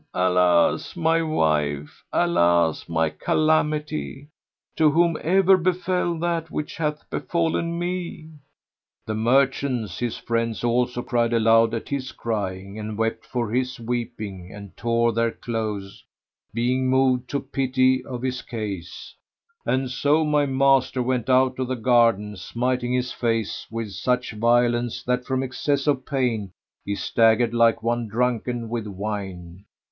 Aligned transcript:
Alas, 0.15 0.95
my 0.95 1.21
wife! 1.21 2.03
Alas, 2.11 2.89
my 2.89 3.07
calamity! 3.07 4.29
To 4.77 4.89
whom 4.89 5.15
ever 5.21 5.57
befel 5.57 6.17
that 6.17 6.49
which 6.49 6.77
hath 6.77 7.07
befallen 7.11 7.77
me?" 7.77 8.31
The 9.05 9.13
merchants, 9.13 9.99
his 9.99 10.17
friends, 10.17 10.63
also 10.63 11.03
cried 11.03 11.33
aloud 11.33 11.75
at 11.75 11.89
his 11.89 12.13
crying 12.13 12.79
and 12.79 12.97
wept 12.97 13.27
for 13.27 13.51
his 13.51 13.79
weeping 13.79 14.51
and 14.51 14.75
tore 14.75 15.13
their 15.13 15.29
clothes, 15.29 16.03
being 16.51 16.89
moved 16.89 17.29
to 17.29 17.39
pity 17.39 18.03
of 18.03 18.23
his 18.23 18.41
case; 18.41 19.13
and 19.67 19.87
so 19.91 20.25
my 20.25 20.47
master 20.47 21.03
went 21.03 21.29
out 21.29 21.59
of 21.59 21.67
the 21.67 21.75
garden, 21.75 22.35
smiting 22.37 22.91
his 22.91 23.11
face 23.11 23.67
with 23.69 23.91
such 23.91 24.31
violence 24.33 25.03
that 25.03 25.25
from 25.25 25.43
excess 25.43 25.85
of 25.85 26.07
pain 26.07 26.51
he 26.83 26.95
staggered 26.95 27.53
like 27.53 27.83
one 27.83 28.07
drunken 28.07 28.67
with 28.67 28.87
wine. 28.87 29.63